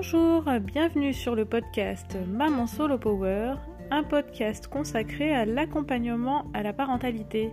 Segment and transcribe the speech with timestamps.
[0.00, 3.54] Bonjour, bienvenue sur le podcast Maman Solo Power,
[3.90, 7.50] un podcast consacré à l'accompagnement à la parentalité.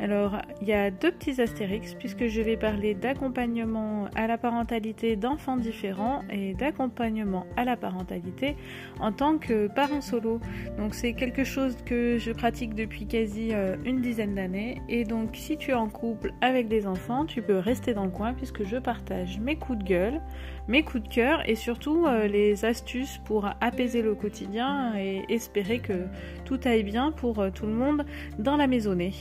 [0.00, 5.16] Alors, il y a deux petits astérix puisque je vais parler d'accompagnement à la parentalité
[5.16, 8.56] d'enfants différents et d'accompagnement à la parentalité
[9.00, 10.40] en tant que parent solo.
[10.78, 14.82] Donc, c'est quelque chose que je pratique depuis quasi euh, une dizaine d'années.
[14.88, 18.10] Et donc, si tu es en couple avec des enfants, tu peux rester dans le
[18.10, 20.20] coin puisque je partage mes coups de gueule,
[20.68, 25.78] mes coups de cœur et surtout euh, les astuces pour apaiser le quotidien et espérer
[25.78, 26.06] que
[26.44, 28.04] tout aille bien pour euh, tout le monde
[28.38, 29.12] dans la maisonnée.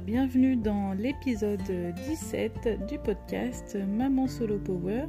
[0.00, 1.60] Bienvenue dans l'épisode
[2.06, 5.02] 17 du podcast Maman Solo Power.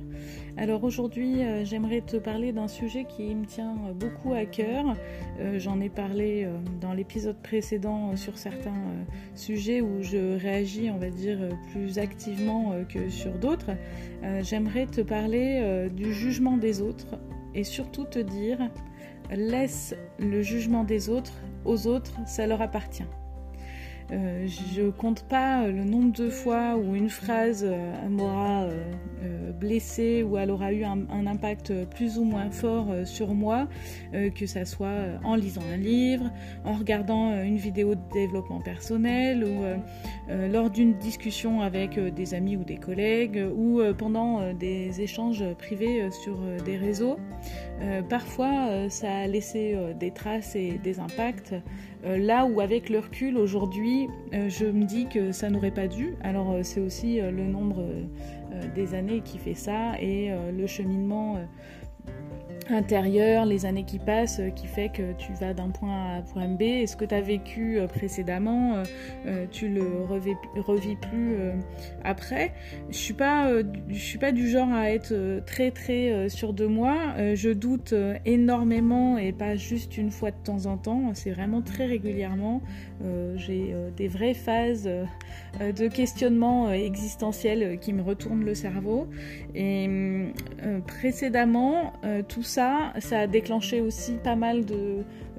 [0.57, 4.95] Alors aujourd'hui, euh, j'aimerais te parler d'un sujet qui me tient beaucoup à cœur.
[5.39, 10.97] Euh, j'en ai parlé euh, dans l'épisode précédent sur certains sujets où je réagis, on
[10.97, 11.37] va dire,
[11.71, 13.71] plus activement que sur d'autres.
[14.41, 17.20] J'aimerais te parler du jugement des autres
[17.53, 18.59] et surtout te dire,
[19.31, 21.34] laisse le jugement des autres
[21.65, 23.05] aux autres, ça leur appartient.
[24.12, 30.23] Euh, je compte pas le nombre de fois où une phrase euh, m'aura euh, blessée
[30.23, 33.68] ou elle aura eu un, impact plus ou moins fort sur moi,
[34.12, 36.29] que ça soit en lisant un livre,
[36.65, 39.63] en regardant une vidéo de développement personnel ou
[40.51, 46.37] lors d'une discussion avec des amis ou des collègues ou pendant des échanges privés sur
[46.65, 47.18] des réseaux.
[48.10, 51.55] Parfois, ça a laissé des traces et des impacts
[52.04, 56.15] là où avec le recul aujourd'hui, je me dis que ça n'aurait pas dû.
[56.21, 57.85] Alors c'est aussi le nombre
[58.76, 61.40] des années qui fait ça et le cheminement
[62.69, 66.22] intérieur, les années qui passent, euh, qui fait que tu vas d'un point A à
[66.22, 66.61] point B.
[66.61, 68.83] Et ce que tu as vécu euh, précédemment,
[69.25, 71.38] euh, tu le revis, plus
[72.03, 72.53] après?
[72.90, 73.50] Je suis pas,
[73.90, 75.13] je suis pas du genre à être
[75.46, 77.16] très très sûr de moi.
[77.35, 77.94] je doute
[78.25, 81.12] énormément et pas juste une fois de temps en temps.
[81.13, 82.62] C'est vraiment très régulièrement.
[83.35, 84.90] J'ai des vraies phases
[85.59, 89.07] de questionnement existentiel qui me retournent le cerveau.
[89.56, 89.90] Et
[90.88, 91.94] précédemment,
[92.28, 94.64] tout ça, ça a déclenché aussi pas mal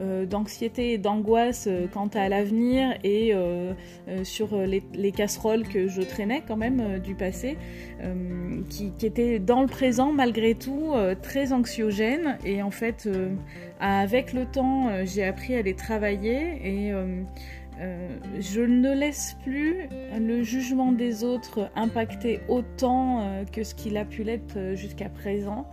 [0.01, 3.73] euh, d'anxiété et d'angoisse euh, quant à l'avenir et euh,
[4.25, 7.57] sur les, casseroles que je traînais quand même du passé,
[8.69, 10.93] qui, qui, étaient dans le présent malgré tout
[11.23, 12.39] très anxiogènes.
[12.45, 13.09] Et en fait,
[13.79, 16.93] avec le temps, j'ai appris à les travailler et
[17.81, 18.09] euh,
[18.39, 24.05] je ne laisse plus le jugement des autres impacter autant euh, que ce qu'il a
[24.05, 25.67] pu l'être euh, jusqu'à présent,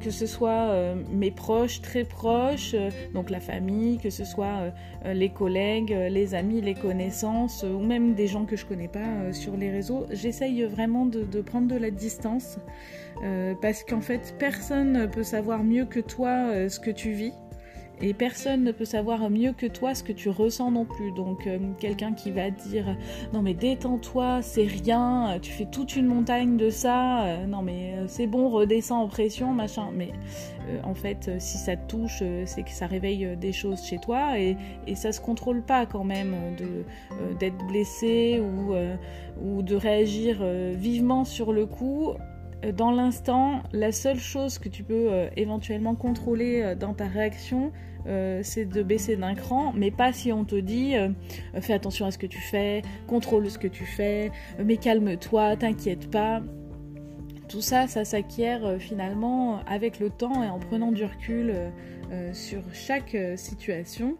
[0.00, 2.74] que ce soit mes proches, très proches,
[3.14, 4.72] donc la famille, que ce soit
[5.04, 9.56] les collègues, les amis, les connaissances, ou même des gens que je connais pas sur
[9.56, 10.06] les réseaux.
[10.10, 12.58] J'essaye vraiment de, de, prendre de la distance
[13.60, 17.32] parce qu'en fait, personne ne peut savoir mieux que toi ce que tu vis.
[18.02, 21.12] Et personne ne peut savoir mieux que toi ce que tu ressens non plus.
[21.12, 22.96] Donc euh, quelqu'un qui va dire
[23.34, 27.94] non mais détends-toi, c'est rien, tu fais toute une montagne de ça, euh, non mais
[27.94, 29.88] euh, c'est bon, redescends en pression, machin.
[29.94, 30.12] Mais
[30.84, 34.56] en fait, si ça te touche, c'est que ça réveille des choses chez toi et,
[34.86, 36.36] et ça se contrôle pas quand même
[37.40, 38.74] d'être blessé ou,
[39.42, 40.44] ou de réagir
[40.74, 42.10] vivement sur le coup
[42.76, 47.72] dans l'instant, la seule chose que tu peux éventuellement contrôler dans ta réaction,
[48.06, 51.08] euh, c'est de baisser d'un cran, mais pas si on te dit euh,
[51.60, 55.56] fais attention à ce que tu fais, contrôle ce que tu fais, euh, mais calme-toi,
[55.56, 56.42] t'inquiète pas.
[57.48, 61.52] Tout ça, ça s'acquiert finalement avec le temps et en prenant du recul
[62.32, 64.16] sur chaque situation.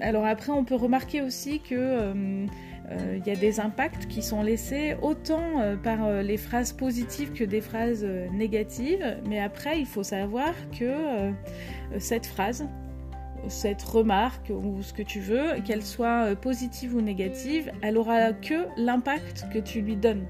[0.00, 2.46] alors après, on peut remarquer aussi que
[2.90, 7.60] il y a des impacts qui sont laissés autant par les phrases positives que des
[7.60, 11.32] phrases négatives, mais après il faut savoir que
[11.98, 12.66] cette phrase,
[13.48, 18.32] cette remarque ou ce que tu veux, qu'elle soit euh, positive ou négative, elle aura
[18.32, 20.26] que l'impact que tu lui donnes.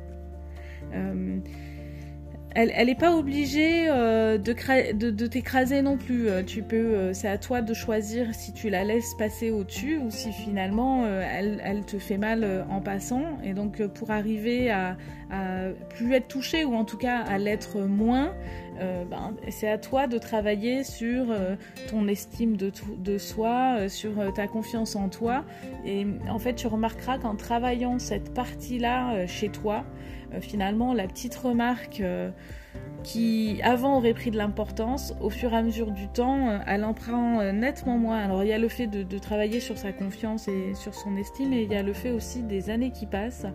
[0.93, 1.39] Euh,
[2.55, 6.29] elle n'est pas obligée euh, de, t'écraser non plus.
[6.47, 10.33] Tu peux, c'est à toi de choisir si tu la laisses passer au-dessus ou si
[10.33, 13.39] finalement elle, te fait mal en passant.
[13.43, 14.97] Et donc pour arriver à,
[15.31, 18.33] à plus être touché ou en tout cas à l'être moins,
[18.81, 21.55] euh, ben, c'est à toi de travailler sur euh,
[21.89, 25.45] ton estime de, de soi, euh, sur ta confiance en toi.
[25.85, 29.85] Et en fait, tu remarqueras qu'en travaillant cette partie-là chez toi,
[30.41, 32.03] finalement, la petite remarque
[33.03, 36.95] qui avant aurait pris de l'importance, au fur et à mesure du temps, elle en
[36.95, 38.19] prend nettement moins.
[38.19, 41.53] Alors il y a le fait de, travailler sur sa confiance et sur son estime,
[41.53, 43.47] et il y a le fait aussi des années qui passent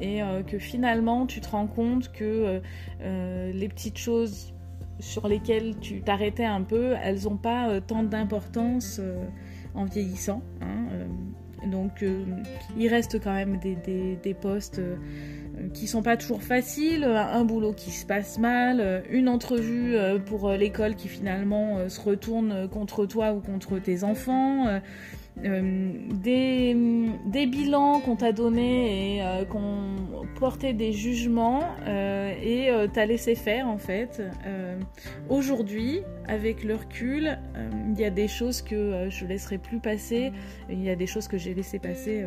[0.00, 2.60] et que finalement tu te rends compte que
[3.00, 4.52] les petites choses
[4.98, 9.00] sur lesquelles tu t'arrêtais un peu, elles n'ont pas tant d'importance
[9.74, 10.42] en vieillissant.
[10.60, 10.86] Hein,
[11.66, 12.04] donc
[12.76, 14.80] il reste quand même des, postes
[15.72, 20.50] qui sont pas toujours faciles, un boulot qui se passe mal, une entrevue euh, pour
[20.50, 24.80] l'école qui finalement euh, se retourne contre toi ou contre tes enfants,
[25.44, 29.96] euh, des, bilans qu'on t'a donnés et euh, qu'on
[30.38, 34.22] portait des jugements euh, et t'as laissé faire en fait.
[35.28, 37.38] Aujourd'hui, avec le recul,
[37.88, 40.32] il y a des choses que je laisserai plus passer,
[40.68, 42.24] il y a des choses que j'ai laissé passer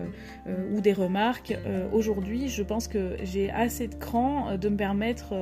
[0.71, 1.57] ou des remarques.
[1.92, 5.33] Aujourd'hui, je pense que j'ai assez de cran de me permettre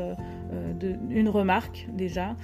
[1.09, 2.35] une remarque déjà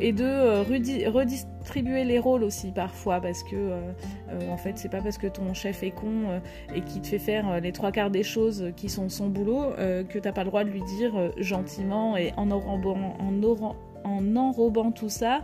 [0.00, 3.72] et de redistribuer les rôles aussi parfois parce que
[4.50, 6.40] en fait c'est pas parce que ton chef est con euh,
[6.74, 9.72] et qui te fait faire euh, les trois quarts des choses qui sont son boulot
[9.78, 13.16] euh, que t'as pas le droit de lui dire gentiment et en enrobant,
[14.04, 15.40] en, enrobant tout ça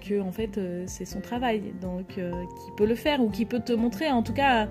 [0.00, 1.74] que en fait c'est son travail.
[1.80, 4.10] Donc qui peut le faire ou qui peut te montrer.
[4.10, 4.68] En tout cas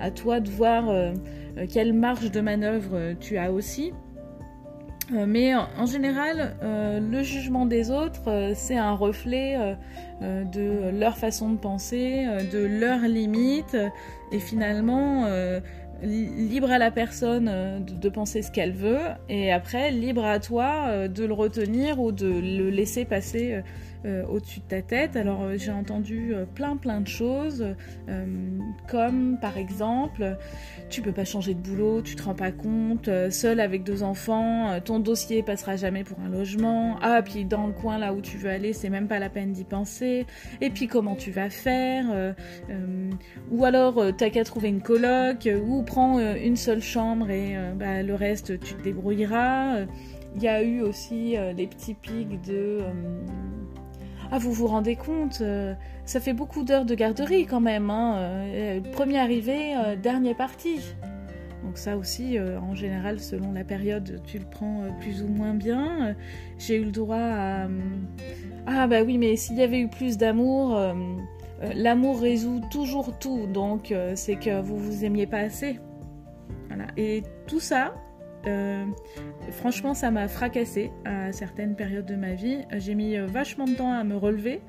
[0.00, 0.92] à toi de voir
[1.70, 3.92] quelle marge de manœuvre tu as aussi
[5.10, 9.76] mais en général, euh, le jugement des autres, euh, c'est un reflet
[10.20, 13.76] de leur façon de penser, de leurs limites,
[14.32, 15.26] et finalement,
[16.02, 21.24] libre à la personne de, penser ce qu'elle veut, et après, libre à toi de
[21.24, 23.62] le retenir ou de le laisser passer
[24.04, 25.16] euh, au-dessus de ta tête.
[25.16, 27.64] Alors euh, j'ai entendu euh, plein plein de choses,
[28.88, 30.36] comme par exemple,
[30.88, 34.78] tu peux pas changer de boulot, tu te rends pas compte, seul avec deux enfants,
[34.84, 36.96] ton dossier passera jamais pour un logement.
[37.02, 39.52] Ah puis dans le coin là où tu veux aller, c'est même pas la peine
[39.52, 40.26] d'y penser.
[40.60, 42.34] Et puis comment tu vas faire
[43.50, 48.14] Ou alors t'as qu'à trouver une coloc, ou prends une seule chambre et bah, le
[48.14, 49.80] reste tu te débrouilleras.
[50.36, 52.80] Il y a eu aussi les petits pics de
[54.30, 57.90] ah, vous vous rendez compte euh, Ça fait beaucoup d'heures de garderie quand même.
[57.90, 60.80] Hein, euh, premier arrivé, euh, dernier parti.
[61.64, 66.14] Donc ça aussi, en général, selon la période, tu le prends plus ou moins bien.
[66.56, 67.68] J'ai eu le droit à...
[68.66, 70.80] ah bah oui, mais s'il y avait eu plus d'amour,
[71.74, 73.48] l'amour résout toujours tout.
[73.48, 75.80] Donc c'est que vous vous aimiez pas assez.
[76.68, 76.86] Voilà.
[76.96, 77.92] Et tout ça,
[78.48, 78.84] euh,
[79.50, 82.58] franchement, ça m'a fracassé à certaines périodes de ma vie.
[82.76, 84.60] J'ai mis euh, vachement de temps à me relever.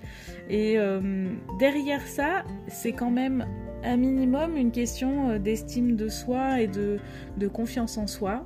[0.49, 1.29] Et euh,
[1.59, 3.45] derrière ça, c'est quand même
[3.83, 6.99] un minimum une question d'estime de soi et de,
[7.47, 8.45] confiance en soi.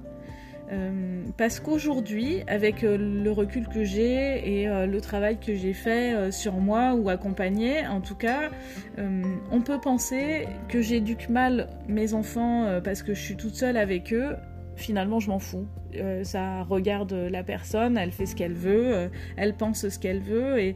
[1.37, 6.93] parce qu'aujourd'hui, avec le recul que j'ai et le travail que j'ai fait sur moi
[6.93, 8.51] ou accompagné, en tout cas,
[8.97, 14.13] on peut penser que j'éduque mal mes enfants parce que je suis toute seule avec
[14.13, 14.35] eux
[14.75, 15.67] finalement je m'en fous.
[15.95, 20.21] Euh, ça regarde la personne, elle fait ce qu'elle veut, euh, elle pense ce qu'elle
[20.21, 20.75] veut et,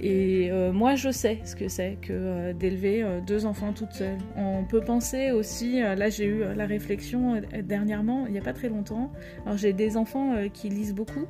[0.00, 4.18] et euh, moi je sais ce que c'est que d'élever deux enfants toutes seules.
[4.36, 8.68] On peut penser aussi, là j'ai eu la réflexion dernièrement, il n'y a pas très
[8.68, 9.12] longtemps,
[9.44, 11.26] alors j'ai des enfants qui lisent beaucoup,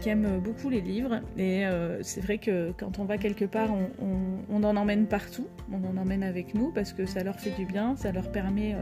[0.00, 1.64] qui aiment beaucoup les livres et
[2.02, 6.00] c'est vrai que quand on va quelque part on, on, en emmène partout, on en
[6.00, 8.74] emmène avec nous parce que ça leur fait du bien, ça leur permet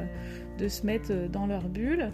[0.59, 2.13] de se mettre dans leur bulle.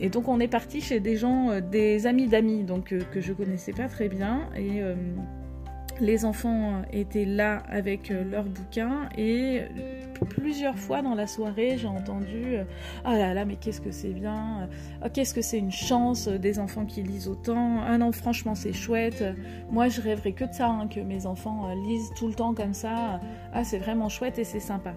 [0.00, 3.20] Et donc on est parti chez des gens, euh, des amis d'amis, donc euh, que
[3.20, 4.48] je connaissais pas très bien.
[4.56, 4.94] Et euh,
[6.00, 9.62] les enfants étaient là avec leurs bouquins et
[10.30, 12.56] plusieurs fois dans la soirée j'ai entendu
[13.04, 14.68] ah là là mais qu'est-ce que c'est bien
[15.02, 18.72] ah, qu'est-ce que c'est une chance des enfants qui lisent autant ah non franchement c'est
[18.72, 19.24] chouette
[19.70, 22.74] moi je rêverais que de ça hein, que mes enfants lisent tout le temps comme
[22.74, 23.20] ça
[23.52, 24.94] ah c'est vraiment chouette et c'est sympa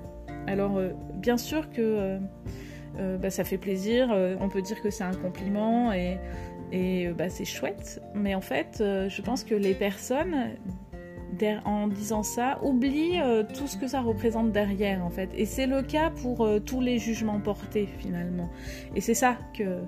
[0.48, 0.80] alors
[1.16, 2.20] bien sûr que
[2.98, 6.18] euh, bah, ça fait plaisir, euh, on peut dire que c'est un compliment et,
[6.72, 8.02] et euh, bah, c'est chouette.
[8.14, 10.52] Mais en fait, je pense que les personnes,
[11.66, 13.22] en disant ça, oublient
[13.54, 15.30] tout ce que ça représente derrière en fait.
[15.36, 18.50] Et c'est le cas pour tous les jugements portés finalement.
[18.96, 19.82] Et c'est ça que,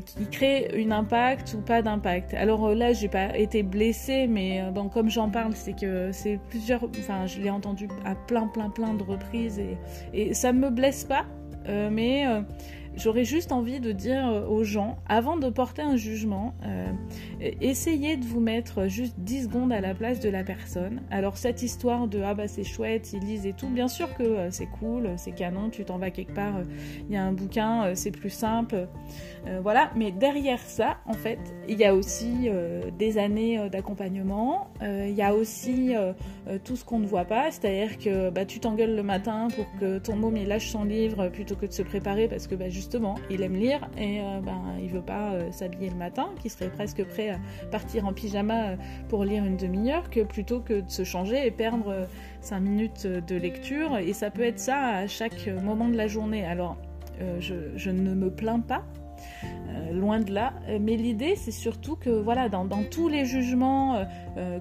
[0.00, 2.34] qui crée un impact ou pas d'impact.
[2.34, 4.62] Alors là, j'ai pas été blessée, mais
[4.92, 6.84] comme j'en parle, c'est que c'est plusieurs.
[6.84, 9.76] Enfin, je l'ai entendu à plein, plein, plein de reprises et,
[10.12, 11.26] et ça me blesse pas
[11.68, 12.42] euh, mais euh,
[12.96, 16.54] j'aurais juste envie de dire aux gens, avant de porter un jugement,
[17.60, 21.02] essayez de vous mettre juste 10 secondes à la place de la personne.
[21.10, 24.48] Alors cette histoire de ah bah c'est chouette, ils lisent et tout, bien sûr que
[24.50, 26.54] c'est cool, c'est canon, tu t'en vas quelque part,
[27.08, 28.88] il y a un bouquin, c'est plus simple,
[29.62, 29.90] voilà.
[29.96, 31.38] Mais derrière ça, en fait,
[31.68, 32.48] il y a aussi
[32.98, 35.92] des années d'accompagnement, il y a aussi
[36.64, 39.98] tout ce qu'on ne voit pas, c'est-à-dire que bah, tu t'engueules le matin pour que
[39.98, 42.85] ton môme il lâche son livre plutôt que de se préparer parce que bah, justement
[43.30, 46.68] il aime lire et euh, bah, il veut pas euh, s'habiller le matin, qui serait
[46.68, 47.38] presque prêt à
[47.70, 48.76] partir en pyjama euh,
[49.08, 52.06] pour lire une demi-heure que plutôt que de se changer et perdre
[52.40, 56.44] 5 minutes de lecture et ça peut être ça à chaque moment de la journée.
[56.44, 56.76] Alors
[57.40, 58.82] je, ne me plains pas
[59.92, 60.52] loin de là.
[60.80, 64.06] Mais l'idée, c'est surtout que voilà, dans, tous les jugements,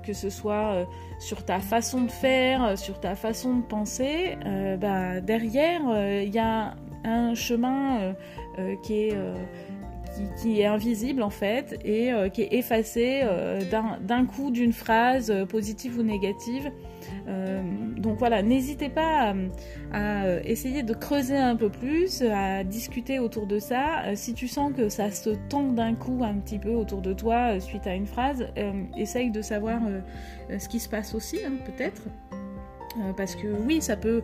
[0.03, 0.88] que ce soit
[1.20, 4.38] sur ta façon de faire, sur ta façon de penser,
[4.79, 5.82] bah, derrière,
[6.24, 6.75] il y a
[7.06, 8.16] un chemin
[8.84, 9.18] qui est
[10.42, 13.24] qui, est invisible en fait et qui est effacé
[13.72, 16.72] d'un coup d'une phrase positive ou négative
[17.28, 17.62] euh,
[17.98, 19.34] donc voilà, n'hésitez pas
[19.92, 24.04] à, essayer de creuser un peu plus, à discuter autour de ça.
[24.06, 27.14] Euh, si tu sens que ça se tend d'un coup un petit peu autour de
[27.14, 28.48] toi euh, suite à une phrase,
[28.98, 29.82] essaye de savoir
[30.58, 32.04] ce qui se passe aussi, hein, peut-être.
[32.98, 34.22] Euh, parce que oui, ça peut.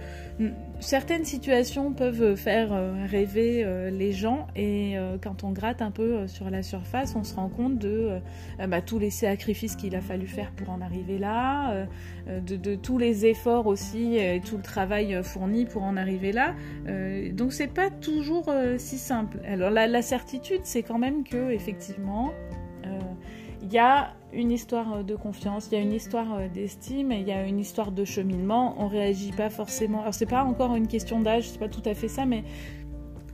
[0.79, 6.27] Certaines situations peuvent faire euh, rêver euh, les gens et quand on gratte un peu
[6.27, 8.19] sur la surface, on se rend compte de
[8.67, 11.85] bah, tous les sacrifices qu'il a fallu faire pour en arriver là,
[12.27, 16.55] de, tous les efforts aussi et tout le travail fourni pour en arriver là.
[17.33, 19.39] donc c'est pas toujours si simple.
[19.45, 22.31] Alors la certitude, c'est quand même que effectivement,
[23.61, 27.11] il y a une histoire euh, de confiance, il y a une histoire euh, d'estime,
[27.11, 28.75] il y a une histoire de cheminement.
[28.79, 30.01] On réagit pas forcément.
[30.01, 32.43] Alors c'est pas encore une question d'âge, c'est pas tout à fait ça, mais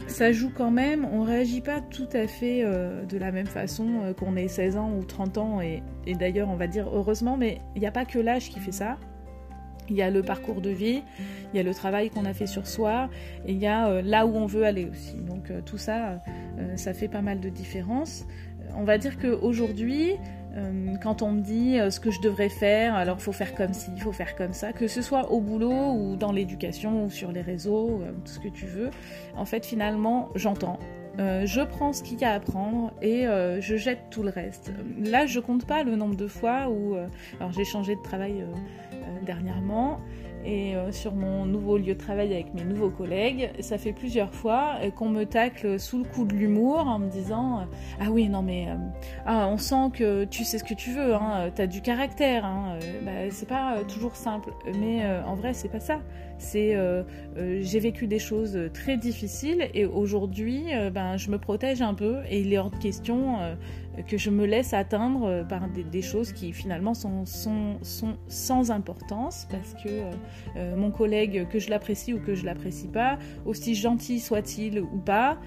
[0.07, 1.07] ça joue quand même.
[1.11, 4.91] On réagit pas tout à fait euh, de la même façon qu'on ait 16 ans
[4.97, 5.81] ou 30 ans, et,
[6.15, 8.97] d'ailleurs on va dire heureusement, mais il n'y a pas que l'âge qui fait ça.
[9.89, 11.01] Il y a le parcours de vie,
[11.53, 13.09] il y a le travail qu'on a fait sur soi,
[13.45, 15.15] et il y a là où on veut aller aussi.
[15.15, 16.21] Donc tout ça,
[16.75, 18.25] ça fait pas mal de différences.
[18.75, 20.17] On va dire qu'aujourd'hui,
[21.01, 23.91] quand on me dit euh, ce que je devrais faire, alors faut faire comme ci,
[23.99, 27.41] faut faire comme ça, que ce soit au boulot ou dans l'éducation ou sur les
[27.41, 28.89] réseaux, euh, tout ce que tu veux,
[29.35, 30.79] en fait finalement j'entends.
[31.17, 33.25] je prends ce qu'il y a à prendre et
[33.59, 34.71] je jette tout le reste.
[34.99, 36.95] Là, je compte pas le nombre de fois où,
[37.39, 38.45] alors j'ai changé de travail
[39.25, 39.99] dernièrement
[40.45, 44.33] et euh, sur mon nouveau lieu de travail avec mes nouveaux collègues, ça fait plusieurs
[44.33, 47.63] fois euh, qu'on me tacle sous le coup de l'humour en me disant euh,
[47.99, 48.67] Ah oui, non mais
[49.25, 52.79] ah, on sent que tu sais ce que tu veux, hein, t'as du caractère, hein,
[53.03, 54.53] bah, c'est pas toujours simple.
[54.79, 55.99] Mais en vrai, c'est pas ça.
[56.39, 56.75] C'est
[57.61, 62.41] j'ai vécu des choses très difficiles et aujourd'hui, ben, je me protège un peu et
[62.41, 63.37] il est hors de question
[64.03, 67.77] que je me laisse atteindre euh, par des, choses qui finalement sont, sont,
[68.27, 70.11] sans importance parce que euh,
[70.55, 74.97] euh, mon collègue, que je l'apprécie ou que je l'apprécie pas, aussi gentil soit-il ou
[74.97, 75.37] pas,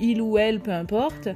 [0.00, 1.28] il ou elle, peu importe,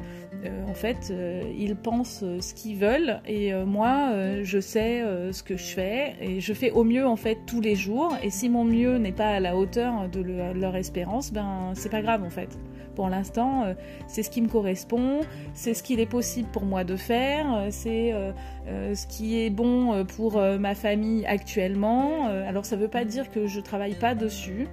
[0.68, 1.12] en fait,
[1.56, 6.52] ils pensent ce qu'ils veulent et moi, je sais ce que je fais et je
[6.52, 9.40] fais au mieux en fait tous les jours et si mon mieux n'est pas à
[9.40, 12.58] la hauteur de leur espérance, ben c'est pas grave en fait.
[12.94, 13.74] Pour l'instant, euh,
[14.06, 15.20] c'est ce qui me correspond,
[15.54, 19.50] c'est ce qu'il est possible pour moi de faire, euh, c'est euh, ce qui est
[19.50, 22.26] bon pour ma famille actuellement.
[22.26, 24.68] alors ça ne veut pas dire que je travaille pas dessus,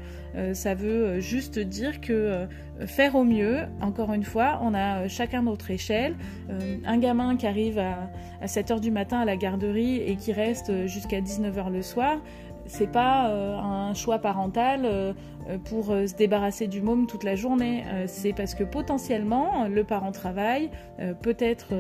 [0.54, 2.46] ça veut juste dire que
[2.86, 6.16] faire au mieux, encore une fois, on a chacun notre échelle.
[6.86, 10.86] un gamin qui arrive à, à 7h du matin à la garderie et qui reste
[10.86, 12.18] jusqu'à 19h le soir,
[12.66, 15.16] c'est pas un choix parental
[15.66, 17.84] pour euh, se débarrasser du môme toute la journée.
[18.08, 20.70] c'est parce que potentiellement le parent travaille,
[21.22, 21.74] peut-être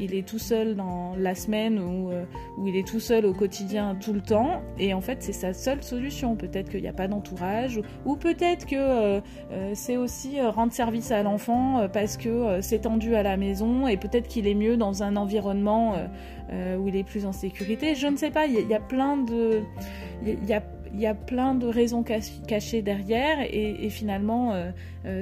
[0.00, 2.10] il est tout seul dans la semaine ou,
[2.58, 5.52] ou, il est tout seul au quotidien tout le temps, et en fait c'est sa
[5.52, 6.36] seule solution.
[6.36, 9.20] Peut-être qu'il n'y a pas d'entourage, ou, peut-être que
[9.74, 14.28] c'est aussi rendre service à l'enfant parce que c'est tendu à la maison, et peut-être
[14.28, 15.96] qu'il est mieux dans un environnement
[16.50, 17.94] où il est plus en sécurité.
[17.94, 19.62] Je ne sais pas, il y, a plein de
[20.24, 20.62] il y a,
[21.14, 24.70] plein de raisons cachées derrière et, finalement euh,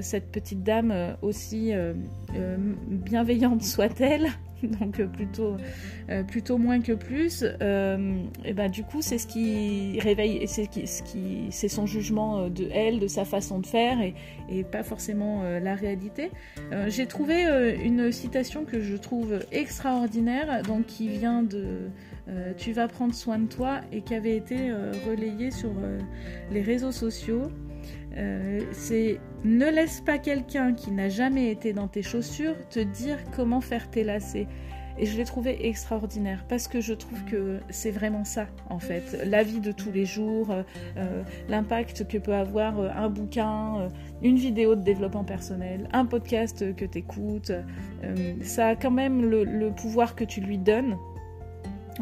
[0.00, 1.72] cette petite dame euh, aussi
[2.88, 4.28] bienveillante soit-elle
[4.62, 5.56] donc plutôt
[6.28, 11.46] plutôt moins que plus et ben du coup c'est ce qui réveille c'est ce qui
[11.50, 14.14] c'est son jugement de elle de sa façon de faire et,
[14.64, 16.30] pas forcément la réalité
[16.88, 21.88] j'ai trouvé une citation que je trouve extraordinaire donc qui vient de
[22.30, 25.98] euh, tu vas prendre soin de toi et qui avait été euh, relayé sur euh,
[26.52, 27.50] les réseaux sociaux.
[28.72, 33.60] C'est ne laisse pas quelqu'un qui n'a jamais été dans tes chaussures te dire comment
[33.60, 34.48] faire tes lacets.
[34.98, 39.18] Et je l'ai trouvé extraordinaire parce que je trouve que c'est vraiment ça, en fait.
[39.24, 40.62] La vie de tous les jours, euh,
[40.98, 43.88] euh, l'impact que peut avoir euh, un bouquin,
[44.20, 47.52] une vidéo de développement personnel, un podcast que tu écoutes.
[48.42, 50.98] ça a quand même le pouvoir que tu lui donnes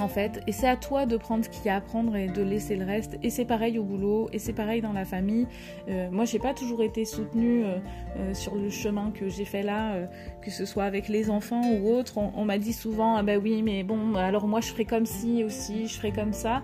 [0.00, 0.40] en fait.
[0.46, 2.76] Et c'est à toi de prendre ce qu'il y a à prendre et de laisser
[2.76, 3.18] le reste.
[3.22, 5.46] Et c'est pareil au boulot, et c'est pareil dans la famille.
[5.88, 7.78] Euh, moi, j'ai pas toujours été soutenue euh,
[8.16, 9.96] euh, sur le chemin que j'ai fait là,
[10.42, 12.18] que ce soit avec les enfants ou autres.
[12.18, 15.44] On, m'a dit souvent, ah bah oui, mais bon, alors moi je ferai comme ci
[15.44, 16.62] aussi, je ferai comme ça.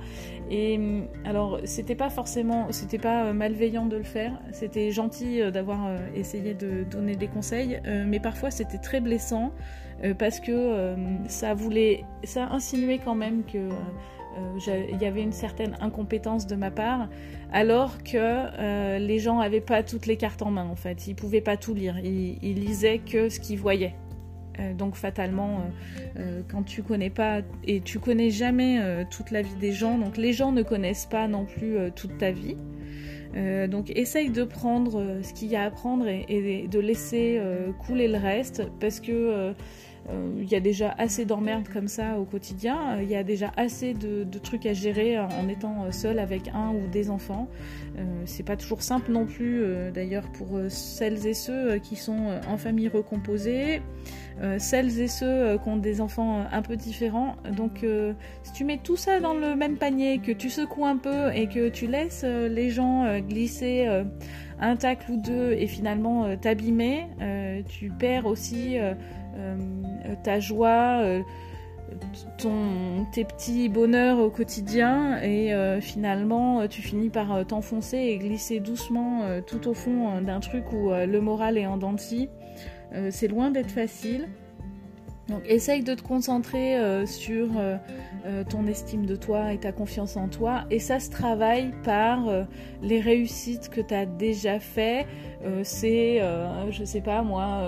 [0.51, 0.79] Et
[1.25, 4.41] alors, c'était pas forcément, c'était pas malveillant de le faire.
[4.53, 9.53] C'était gentil d'avoir essayé de donner des conseils, mais parfois c'était très blessant.
[10.03, 10.97] Euh, parce que euh,
[11.29, 16.57] ça voulait, ça insinuait quand même que euh, il y avait une certaine incompétence de
[16.57, 17.09] ma part,
[17.53, 21.07] alors que les gens n'avaient pas toutes les cartes en main en fait.
[21.07, 21.99] Ils pouvaient pas tout lire.
[22.01, 23.95] Ils, lisaient que ce qu'ils voyaient.
[24.77, 25.61] donc fatalement,
[26.51, 30.33] quand tu connais pas et tu connais jamais toute la vie des gens, donc les
[30.33, 32.57] gens ne connaissent pas non plus toute ta vie.
[33.69, 37.41] Donc essaye de prendre ce qu'il y a à prendre et de laisser
[37.87, 39.53] couler le reste parce que euh,
[40.39, 43.95] il y a déjà assez d'emmerdes comme ça au quotidien, il y a déjà assez
[43.95, 47.49] de, trucs à gérer en étant seul avec un ou des enfants.
[47.97, 52.39] Euh, c'est pas toujours simple non plus, euh, d'ailleurs, pour celles et ceux qui sont
[52.49, 53.83] en famille recomposée.
[54.59, 57.37] celles et ceux qui ont des enfants un peu différents.
[57.57, 57.87] Donc,
[58.43, 61.47] si tu mets tout ça dans le même panier, que tu secoues un peu et
[61.47, 63.87] que tu laisses les gens glisser
[64.61, 67.07] un tacle ou deux et finalement t'abîmer,
[67.69, 68.95] tu perds aussi euh,
[70.23, 71.23] ta joie, euh,
[72.39, 78.61] ton, tes petits bonheurs au quotidien et euh, finalement tu finis par t'enfoncer et glisser
[78.61, 81.97] doucement tout au fond d'un truc où le moral est en dents
[83.11, 84.29] c'est loin d'être facile.
[85.29, 86.77] Donc essaye de te concentrer
[87.07, 87.49] sur
[88.49, 90.65] ton estime de toi et ta confiance en toi.
[90.71, 92.27] Et ça se travaille par
[92.83, 95.07] les réussites que tu as déjà fait.
[95.63, 96.21] C'est,
[96.71, 97.67] je sais pas moi,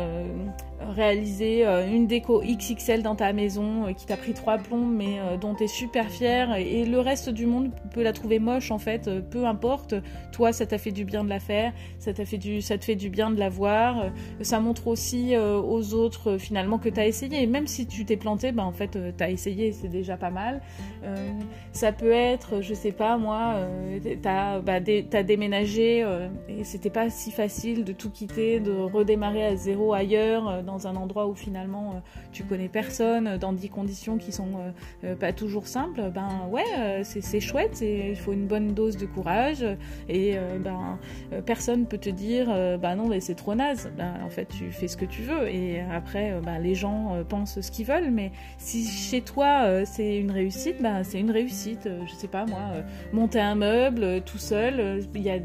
[0.81, 5.19] réaliser euh, une déco XXL dans ta maison euh, qui t'a pris trois plombs mais
[5.19, 8.71] euh, dont tu es super fier et le reste du monde peut la trouver moche
[8.71, 9.95] en fait, peu importe.
[10.33, 12.85] Toi, ça t'a fait du bien de la faire, ça t'a fait du ça te
[12.85, 14.11] fait du bien de la voir.
[14.43, 18.53] Ça montre aussi aux autres finalement que tu as essayé même si tu t'es planté,
[18.53, 20.61] ben en fait tu as essayé, c'est déjà pas mal.
[21.73, 23.55] ça peut être je sais pas moi,
[24.03, 26.07] tu as, bah, déménagé
[26.49, 30.97] et c'était pas si facile de tout quitter, de redémarrer à zéro ailleurs dans un
[30.97, 32.01] endroit où finalement euh,
[32.33, 34.51] tu connais personne, euh, dans des conditions qui sont
[35.05, 39.65] euh, pas toujours simples, ben ouais, c'est chouette, il faut une bonne dose de courage
[40.09, 40.99] et ben
[41.45, 42.47] personne peut te dire
[42.79, 43.91] ben non mais c'est trop naze.
[43.97, 47.61] Ben, en fait tu fais ce que tu veux et après ben, les gens pensent
[47.61, 51.89] ce qu'ils veulent, mais si chez toi c'est une réussite, ben c'est une réussite.
[52.07, 52.61] je sais pas moi,
[53.13, 55.39] monter un meuble tout seul, il y a,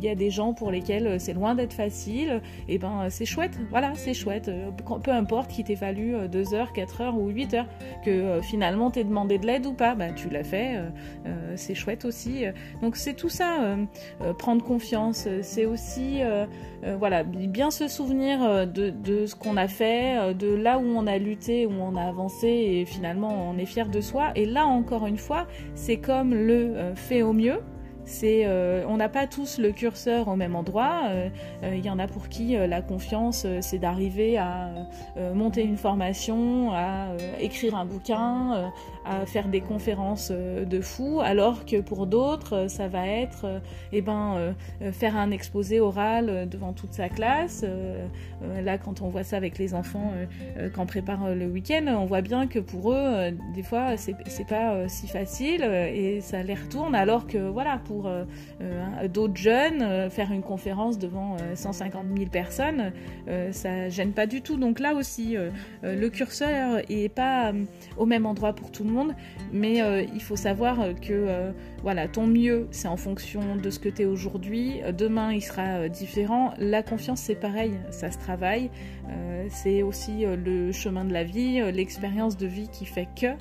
[0.00, 3.92] y a des gens pour lesquels c'est loin d'être facile, et ben c'est chouette, voilà
[3.94, 4.50] c'est chouette
[5.02, 7.66] peu importe qu'il t'ait fallu 2 euh, heures, 4 heures ou 8 heures,
[8.04, 10.76] que euh, finalement t'aies demandé de l'aide ou pas, bah, tu l'as fait,
[11.26, 12.44] euh, c'est chouette aussi.
[12.80, 13.76] Donc c'est tout ça,
[14.38, 16.20] prendre confiance, c'est aussi
[16.98, 21.66] voilà, bien se souvenir de, ce qu'on a fait, de là où on a lutté,
[21.66, 24.32] où on a avancé et finalement on est fier de soi.
[24.34, 27.60] Et là encore une fois, c'est comme le fait au mieux.
[28.24, 31.02] Euh, on n'a pas tous le curseur au même endroit.
[31.08, 31.28] Euh,
[31.62, 34.70] euh, il y en a pour qui la confiance, c'est d'arriver à
[35.34, 37.08] monter une formation, à
[37.40, 38.72] écrire un bouquin,
[39.04, 43.60] à faire des conférences de fou, alors que pour d'autres, ça va être,
[43.92, 44.54] eh ben,
[44.92, 47.64] faire un exposé oral devant toute sa classe.
[48.62, 50.12] là, quand on voit ça avec les enfants,
[50.74, 54.14] quand on prépare le week-end, on voit bien que pour eux, des fois, c'est,
[54.46, 58.24] pas si facile et ça les retourne, alors que voilà, pour euh,
[58.60, 62.92] euh, d'autres jeunes, euh, faire une conférence devant 150 000 personnes,
[63.50, 64.56] ça gêne pas du tout.
[64.56, 65.36] Donc là aussi,
[65.82, 67.52] le curseur est pas
[67.96, 68.91] au même endroit pour tout le monde,
[69.52, 69.80] mais
[70.14, 71.52] il faut savoir que
[71.82, 74.80] voilà, ton mieux, c'est en fonction de ce que tu es aujourd'hui.
[74.96, 76.54] Demain, il sera différent.
[76.58, 78.70] La confiance, c'est pareil, ça se travaille.
[79.48, 83.34] c'est aussi le chemin de la vie, l'expérience de vie qui fait que.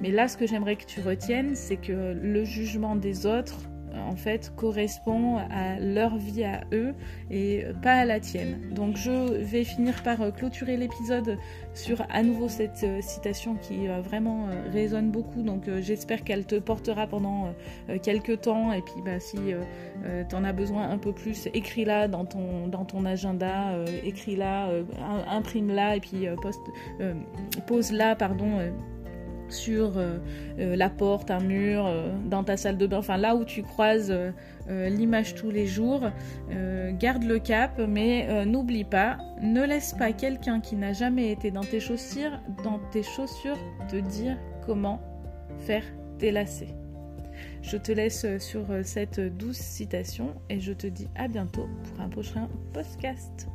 [0.00, 4.16] mais là, ce que j'aimerais que tu retiennes, c'est que le jugement des autres, en
[4.16, 6.94] fait correspond à leur vie à eux
[7.30, 8.58] et pas à la tienne.
[8.72, 11.38] Donc je vais finir par clôturer l'épisode
[11.74, 15.42] sur à nouveau cette citation qui vraiment résonne beaucoup.
[15.42, 17.54] Donc j'espère qu'elle te portera pendant
[18.02, 19.38] quelques temps et puis bah, si
[20.28, 23.74] tu en as besoin un peu plus, écris-la dans ton, dans ton agenda,
[24.04, 24.68] écris-la,
[25.28, 26.26] imprime-la et puis
[27.66, 28.58] pose-la pardon
[29.52, 30.18] sur euh,
[30.58, 33.62] euh, la porte, un mur, euh, dans ta salle de bain, enfin là où tu
[33.62, 34.12] croises
[34.68, 36.08] l'image tous les jours.
[36.98, 41.64] garde le cap, mais n'oublie pas, ne laisse pas quelqu'un qui n'a jamais été dans
[41.64, 45.00] tes chaussures, dans tes chaussures, te dire comment
[45.58, 45.82] faire
[46.18, 46.74] tes lacets.
[47.60, 52.08] Je te laisse sur cette douce citation et je te dis à bientôt pour un
[52.08, 53.48] prochain podcast.